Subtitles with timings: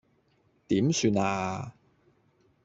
[0.67, 1.75] 點算呀